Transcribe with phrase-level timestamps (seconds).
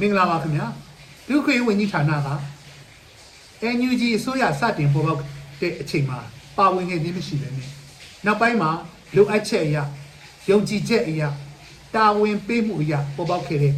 [0.00, 0.66] မင်္ဂလာပါခင်ဗျာ
[1.28, 2.28] လူခွေဝန်ကြီးဌာနက
[3.76, 5.20] NUG အစိုးရစတင်ပေါ်ပေါက်
[5.60, 6.18] တဲ့အချိန်မှာ
[6.58, 7.68] ပါဝင်ခဲ့ခြင်းမရှိပဲနဲ့
[8.26, 8.70] နောက်ပိုင်းမှာ
[9.16, 9.82] လိုအပ်ချက်အရာ
[10.50, 11.28] ယုံကြည်ချက်အရာ
[11.94, 13.74] တာဝန်ပေးမှုအရာပေါ်ပေါက်ခဲ့တဲ့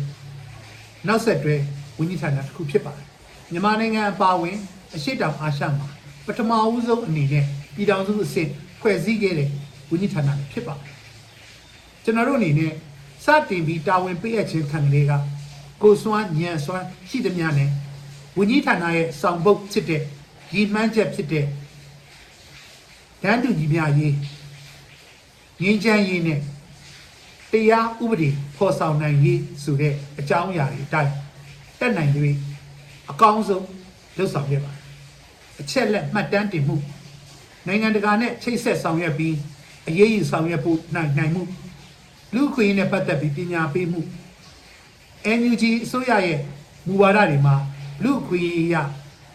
[1.07, 1.57] နောက်ဆက်တွဲ
[1.99, 3.07] ဝန်ကြီးဌာနတစ်ခုဖြစ်ပါတယ်
[3.53, 4.57] မြန်မာနိုင်ငံအပါအဝင်
[4.95, 5.89] အရှိတောင်အာရှမှာ
[6.27, 9.49] ပထမအဦးဆုံးအနေနဲ့ပြည်ထောင်စုအဆင့်ဖွဲ့စည်းခဲ့တဲ့
[9.91, 10.85] ဝန်ကြီးဌာနဖြစ်ပါတယ်
[12.05, 12.73] ကျွန်တော်တို့အနေနဲ့
[13.25, 15.13] စတင်ပြီးတာဝန်ပေးအပ်ခြင်းခံကလေးက
[15.83, 17.71] ကိုစွမ်းညံစွမ်းရှိသမျှနဲ့
[18.37, 20.03] ဝင်းကြီးဌာနရဲ့ဆောင်ပုတ်ဖြစ်တဲ့
[20.55, 21.45] ရည်မှန်းချက်ဖြစ်တဲ့
[23.23, 24.15] တန်းတူညီမျှရေး
[25.63, 26.41] ငင်းချမ်းရေးနဲ့
[27.53, 31.13] တရားဥပဒေဖော်ဆောင်နိုင်ရေးဆိုတဲ့အကြောင်းအရာတွေအတိုင်း
[31.79, 32.11] တက်နိုင်၍
[33.11, 33.67] အကောင်းဆုံး
[34.17, 34.83] လှုပ်ဆောင်ခဲ့ပါတယ်
[35.61, 36.77] အချက်လက်မှတ်တမ်းတင်မှု
[37.67, 39.35] နိုင်ငံတကာနဲ့ချိတ်ဆက်ဆောင်ရွက်ပြီး
[39.89, 41.43] အရေးယူဆောင်ရွက်ဖို့နိုင်နိုင်မှု
[42.35, 44.01] လူခွေးနဲ့ပတ်သက်ပြီးပညာပေးမှု
[45.37, 46.39] NUG အစိုးရရဲ့
[46.87, 47.55] မူဝါဒတွေမှာ
[48.05, 48.75] လူခွေးရ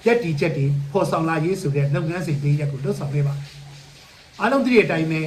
[0.06, 3.46] ရက်တီချက်တွေဖော်ဆောင်လာရေးဆိုတဲ့လုပ်ငန်းစဉ်လေးရက်ကိုလွတ်ဆောင်ခဲ့ပါတယ်။
[4.40, 5.22] အားလုံးသိတဲ့အတိုင်းပဲ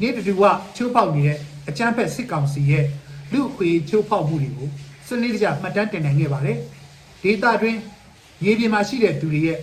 [0.00, 0.42] နေ့တူတူက
[0.76, 2.84] ချိုးပေါက်နေတဲ့အကြမ်းဖက်စစ်ကောင်စီရဲ့
[3.32, 4.68] လူခွေးချိုးပေါက်မှုတွေကို
[5.08, 6.58] စနစ်တကျမှတ်တမ်းတင်နိုင်ခဲ့ပါတယ်။
[7.22, 7.76] ဒေတာတွင်
[8.44, 9.58] ရေပြင်မှာရှိတဲ့သူတွေရဲ့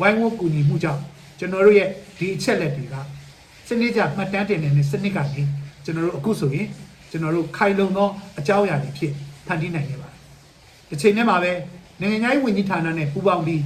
[0.00, 1.00] ဝိုင်းဝန်းကူညီမှုကြောင့်
[1.38, 2.94] ကျွန်တော်တို့ရဲ့ဒီအချက်လက်တွေက
[3.68, 5.42] စနစ်ကြမှတ်တမ်းတင်နေတဲ့စနစ်ကနေ
[5.84, 6.68] ကျွန်တော်တို့အခုဆိုရင်
[7.10, 9.12] ကျွန်တော်တို့ခိုင်လုံသောအကြောင်းအရာတွေဖြစ်
[9.46, 10.18] ဖန်တီးနိုင်ခဲ့ပါတယ်။
[10.88, 11.52] တစ်ချိန်တည်းမှာပဲ
[12.00, 13.62] နိုင်ငံခြားရေးဝန်ကြီးဌာနနဲ့ပူးပေါင်းပြီး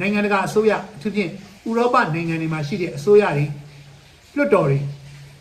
[0.00, 1.30] နိုင်ငံတကာအစိုးရအထူးဖြင့်
[1.68, 3.44] ဥရောပနိုင်ငံတွေမှာရှိတဲ့အစိုးရတွေ
[4.36, 4.78] လွှတ်တော်တွေ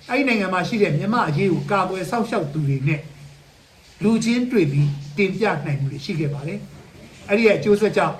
[0.09, 3.01] အဲ့ဒီနိုင်ငံမှာရှိတဲ့မြန်မာအရေးကိုကာကွယ်စောင့်ရှောက်သူတွေနဲ့
[4.03, 6.59] လူချင်းတွေ့ပြီးတင်ပြနိုင်မှုတွေရှိခဲ့ပါတယ်။
[7.27, 8.15] အဲ့ဒီရဲ့အကျိုးဆက်ကြောင့်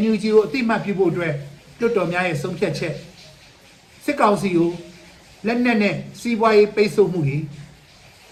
[0.00, 1.34] NUG ကိုအတိမတ်ပြုဖို့အတွက်
[1.78, 2.94] လွှတ်တော်များရဲ့ဆုံးဖြတ်ချက်
[4.04, 4.70] စစ်ကောင်စီကို
[5.46, 7.38] လက်နက်နဲ့စီးပွားရေးပိတ်ဆို့မှုတွေ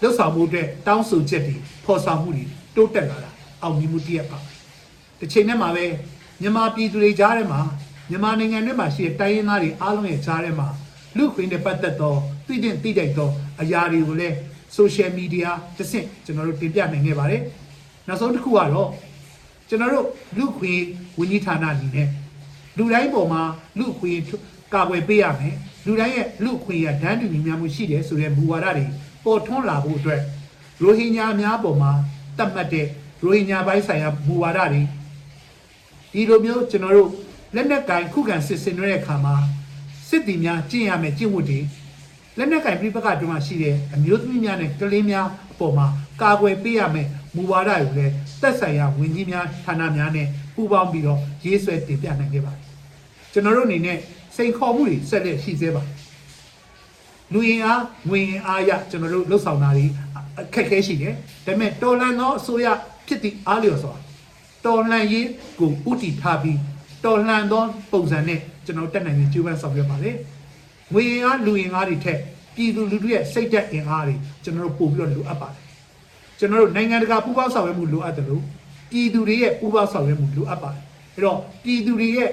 [0.01, 2.45] လှုပ်ဆောင်မှုအတွက်တောင်းဆိုချက်တွေဖော်ဆောင်မှုတွေ
[2.77, 3.31] တိုးတက်လာတာ
[3.63, 4.39] အောင်မြင်မှုတရက်ပါ
[5.19, 5.85] တစ်ချိန်နဲ့မှာပဲ
[6.41, 7.61] မြန်မာပြည်သူတွေကြားထဲမှာ
[8.09, 10.67] မြန်မာနိုင်ငံထဲမှာရှိတဲ့တိုင်းရင်းသားတွေအားလုံးရဲ့ကြားထဲမှာ
[11.17, 12.15] လူခွင့်နဲ့ပတ်သက်သော
[12.47, 13.29] သိတဲ့သိတဲ့သော
[13.61, 14.35] အရာတွေကိုလည်း
[14.77, 17.41] social media တစ်ဆင့်ကျွန်တော်တို့တင်ပြနိုင်ခဲ့ပါတယ်
[18.07, 18.89] နောက်ဆုံးတစ်ခုကတော့
[19.69, 20.05] ကျွန်တော်တို့
[20.37, 20.81] လူခွင့်
[21.19, 22.07] ဝန်ကြီးဌာနအနေနဲ့
[22.77, 23.41] လူတိုင်းပေါ်မှာ
[23.79, 24.41] လူအခွင့်အရေး
[24.73, 25.55] ကာကွယ်ပေးရမယ်
[25.85, 28.85] လူတိုင်းရဲ့လူအခွင့်အရေးဒန်းတူညီမျှမှုရှိတယ်ဆိုတဲ့မူဝါဒတွေ
[29.23, 30.21] ပေါ်ထွန်းလာဖို့အတွက်
[30.81, 31.91] ရိုဟင်ဂျာများပေါ်မှာ
[32.37, 32.85] တတ်မှတ်တဲ့
[33.21, 34.81] ရိုဟင်ဂျာပိုင်းဆိုင်ရာမူဝါဒတွေ
[36.13, 37.11] ဒီလိုမျိုးကျွန်တော်တို့
[37.55, 39.35] လက်နက်ကင်ခုခံစစ်ဆင်တဲ့အခါမှာ
[40.09, 41.59] စစ်တီများကျင့်ရမယ်ကျင့်ဝတ်တွေ
[42.37, 45.87] လက်နက်ကင်ပြိပကတုန်းကရှိတဲ့အမျိုးသမီးများနဲ့ကလေးများအပေါ်မှာ
[46.21, 52.63] ကာကွယ်ပေးရမယ်မူဝါဒတွေကိုလည်းသက်ဆိုင်ရာဝန်ကြီးများဌာနများနဲ့ပူးပေါင်းပြီးတော့ရေးဆွဲတင်ပြနိုင်ခဲ့ပါတယ်
[53.31, 53.97] ကျွန်တော်တို့အနေနဲ့
[54.35, 55.83] စိန်ခေါ်မှုတွေဆက်လက်ရှိသေးပါ
[57.33, 59.85] လူရင်အားငွေရင်အားရကျွန်တော်တို့လှုပ်ဆောင်တာတွေ
[60.39, 62.67] အခက်အခဲရှိတယ်ဒါပေမဲ့တော်လန်သောအစိုးရ
[63.07, 63.93] ဖြစ်သည့်အားလျော်စွာ
[64.65, 65.27] တော်လန်ရေး
[65.59, 66.59] ကိုဥတီထားပြီး
[67.05, 70.11] တော်လန်သောပုံစံနဲ့ကျွန်တော်တက်နိုင်ပြီးကြိုးပမ်းဆောင်ရွက်ပါလေ
[70.93, 72.19] ငွေရင်အားလူရင်အားတွေထက်
[72.55, 75.63] ပြည်သူလူထုရဲ့စိတ်ဓာတ်အင်အားတွေကျွန်တော်တို့ပို့ပြီးတော့လိုအပ်ပါတယ်
[76.39, 78.43] ကျွန်တော်တို့နိုင်ငံတကာပူးပေါင်းဆောင်ရွက်မှုလိုအပ်တယ်လို့
[78.91, 80.81] ပြည်သူတွေရဲ့ပူးပေါင်းဆောင်ရွက်မှုလိုအပ်ပါတယ်
[81.13, 82.29] အဲ့တော့ပြည်သူတွေရဲ့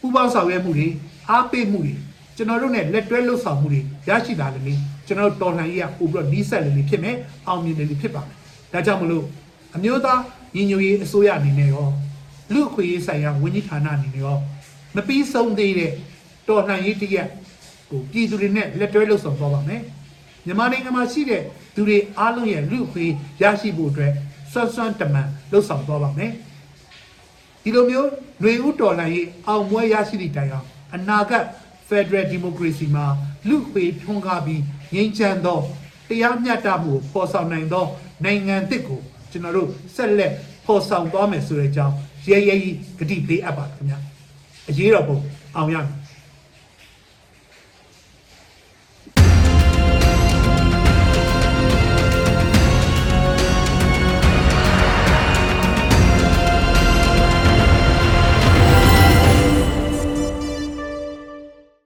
[0.00, 0.88] ပူပေါင်းဆောင်ရွက်မှုတွေ
[1.30, 1.94] အားပေးမှုတွေ
[2.39, 4.73] ကျွန်တော်တို့ ਨੇ လက်တွဲလှုပ်ဆောင်မှုတွေရရှိလာတယ်လေ
[5.07, 7.15] ကျွန်တော်တို့တော်လှန်ရေးကပို့ပြီးတော့နီးစပ်လေလေဖြစ်မယ်
[7.47, 8.35] အောင်မြင်လေလေဖြစ်ပါမယ်
[8.73, 9.25] ဒါကြောင့်မလို့
[9.75, 10.21] အမျိုးသား
[10.55, 11.87] ညီညွတ်ရေးအစိုးရအနေနဲ့ရော
[12.53, 14.37] လူအခွင့်အရေးဆိုင်ရာဝန်ကြီးဌာနအနေနဲ့ရော
[14.95, 15.91] မပြီးဆုံးသေးတဲ့
[16.47, 17.27] တော်လှန်ရေးတရက်
[17.91, 19.81] ကိုပြည်သူတွေနဲ့လက်တွဲလှုပ်ဆောင်သွားပါမယ်
[20.45, 21.41] မြန်မာနိုင်ငံမှာရှိတဲ့
[21.75, 24.11] သူတွေအားလုံးရဲ့လူအခွင့်အရေးရရှိဖို့အတွက်
[24.51, 26.31] ဆွမ်းဆွမ်းတမန်လှုပ်ဆောင်သွားပါမယ်
[27.63, 28.09] ဒီလိုမျိုး
[28.41, 31.45] ຫນွေဥတော်လှန်ရေးအောင်ပွဲရရှိသည့်တိုင်အောင်အနာဂတ်
[31.90, 33.06] Federal Democracy မှာ
[33.48, 34.62] လူ့ခွေထွန်းကားပြီး
[34.94, 35.60] ငြိမ်းချမ်းသော
[36.08, 37.86] တရားမျှတမှုကိုပေါ်ဆောင်နိုင်သော
[38.24, 39.00] နိုင်ငံသစ်ကို
[39.30, 40.32] ကျွန်တော်တို့ဆက်လက်
[40.66, 41.94] ပေါ်ဆောင်သွားမယ်ဆိုတဲ့အကြောင်း
[42.28, 43.98] ရဲရဲကြီးဂတိပေးအပ်ပါခင်ဗျာ
[44.68, 45.18] အရေးတော်ပုံ
[45.56, 45.99] အောင်ရမယ်